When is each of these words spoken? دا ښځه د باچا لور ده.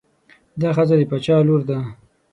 دا 0.61 0.69
ښځه 0.75 0.95
د 0.99 1.01
باچا 1.09 1.35
لور 1.47 1.61
ده. 1.69 1.77